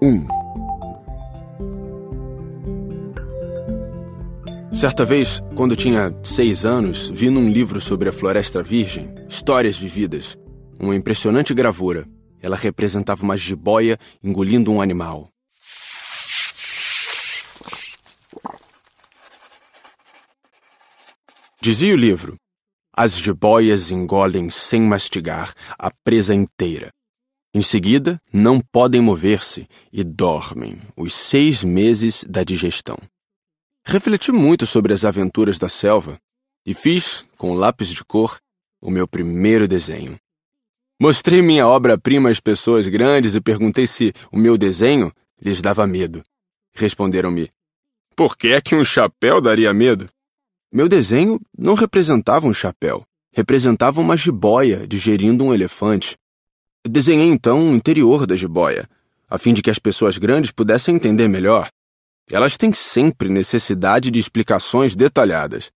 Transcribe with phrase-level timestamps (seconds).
[0.00, 0.38] 1.
[4.74, 10.36] Certa vez, quando tinha seis anos, vi num livro sobre a Floresta Virgem Histórias Vividas
[10.78, 12.06] uma impressionante gravura.
[12.40, 15.28] Ela representava uma jiboia engolindo um animal.
[21.60, 22.36] Dizia o livro:
[22.96, 26.90] As jiboias engolem sem mastigar a presa inteira.
[27.58, 32.96] Em seguida, não podem mover-se e dormem os seis meses da digestão.
[33.84, 36.20] Refleti muito sobre as aventuras da selva
[36.64, 38.38] e fiz, com lápis de cor,
[38.80, 40.16] o meu primeiro desenho.
[41.02, 45.12] Mostrei minha obra-prima às pessoas grandes e perguntei se o meu desenho
[45.42, 46.22] lhes dava medo.
[46.76, 47.50] Responderam-me:
[48.14, 50.06] Por que é que um chapéu daria medo?
[50.72, 56.16] Meu desenho não representava um chapéu, representava uma jiboia digerindo um elefante.
[56.86, 58.88] Desenhei então o interior da jiboia,
[59.28, 61.68] a fim de que as pessoas grandes pudessem entender melhor.
[62.30, 65.70] Elas têm sempre necessidade de explicações detalhadas.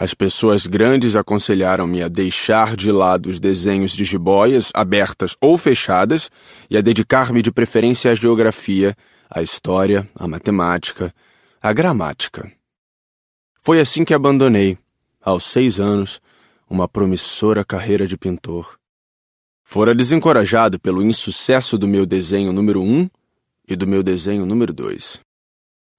[0.00, 6.30] As pessoas grandes aconselharam-me a deixar de lado os desenhos de jiboias, abertas ou fechadas,
[6.70, 8.96] e a dedicar-me de preferência à geografia,
[9.28, 11.12] à história, à matemática,
[11.60, 12.57] à gramática.
[13.68, 14.78] Foi assim que abandonei,
[15.20, 16.22] aos seis anos,
[16.70, 18.78] uma promissora carreira de pintor.
[19.62, 23.06] Fora desencorajado pelo insucesso do meu desenho número um
[23.68, 25.20] e do meu desenho número dois.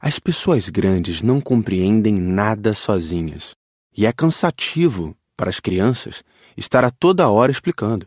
[0.00, 3.56] As pessoas grandes não compreendem nada sozinhas.
[3.96, 6.22] E é cansativo para as crianças
[6.56, 8.06] estar a toda hora explicando.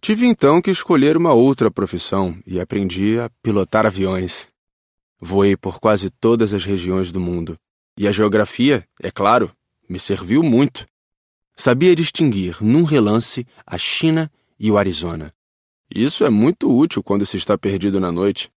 [0.00, 4.46] Tive então que escolher uma outra profissão e aprendi a pilotar aviões.
[5.20, 7.58] Voei por quase todas as regiões do mundo.
[7.96, 9.54] E a geografia, é claro,
[9.88, 10.86] me serviu muito.
[11.56, 15.32] Sabia distinguir num relance a China e o Arizona.
[15.88, 18.50] Isso é muito útil quando se está perdido na noite.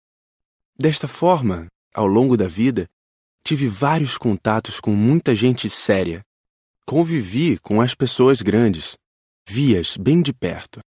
[0.78, 2.88] Desta forma, ao longo da vida,
[3.44, 6.24] tive vários contatos com muita gente séria
[6.90, 8.96] Convivi com as pessoas grandes,
[9.46, 10.80] vi-as bem de perto.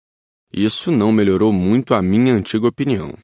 [0.49, 3.17] Isso não melhorou muito a minha antiga opinião.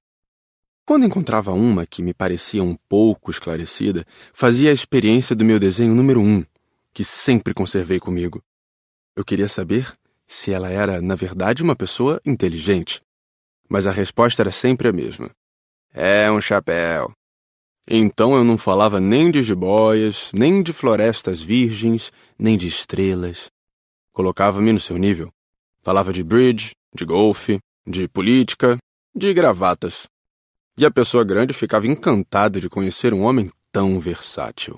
[0.86, 5.96] Quando encontrava uma que me parecia um pouco esclarecida, fazia a experiência do meu desenho
[5.96, 6.46] número um,
[6.94, 8.40] que sempre conservei comigo.
[9.16, 9.98] Eu queria saber
[10.28, 13.02] se ela era, na verdade, uma pessoa inteligente.
[13.68, 15.32] Mas a resposta era sempre a mesma.
[15.92, 17.12] É um chapéu.
[17.90, 23.48] Então eu não falava nem de jiboias, nem de florestas virgens, nem de estrelas.
[24.14, 25.32] Colocava-me no seu nível.
[25.82, 27.58] Falava de bridge, de golfe,
[27.88, 28.78] de política,
[29.16, 30.06] de gravatas.
[30.78, 34.76] E a pessoa grande ficava encantada de conhecer um homem tão versátil.